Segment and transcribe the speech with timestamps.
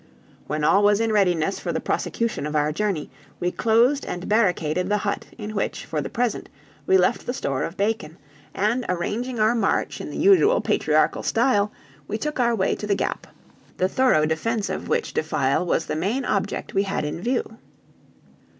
[0.47, 4.89] When all was in readiness for the prosecution of our journey, we closed and barricaded
[4.89, 6.49] the hut, in which, for the present,
[6.87, 8.17] we left the store of bacon;
[8.55, 11.71] and arranging our march in the usual patriarchal style,
[12.07, 13.27] we took our way to the Gap,
[13.77, 17.59] the thorough defense of which defile was the main object we had in view.